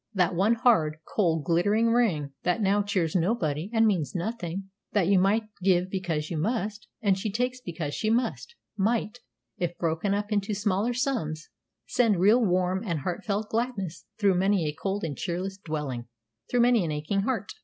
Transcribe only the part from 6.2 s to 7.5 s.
you must, and she